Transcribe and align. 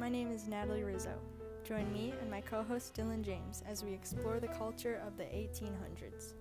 My 0.00 0.08
name 0.08 0.32
is 0.32 0.48
Natalie 0.48 0.82
Rizzo. 0.82 1.12
Join 1.62 1.92
me 1.92 2.14
and 2.22 2.30
my 2.30 2.40
co 2.40 2.62
host 2.62 2.94
Dylan 2.94 3.20
James 3.20 3.62
as 3.68 3.84
we 3.84 3.92
explore 3.92 4.40
the 4.40 4.48
culture 4.48 4.98
of 5.06 5.18
the 5.18 5.24
1800s. 5.24 6.32